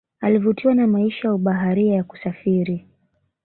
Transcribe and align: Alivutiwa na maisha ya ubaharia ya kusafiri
Alivutiwa 0.21 0.73
na 0.75 0.87
maisha 0.87 1.27
ya 1.27 1.33
ubaharia 1.33 1.95
ya 1.95 2.03
kusafiri 2.03 2.87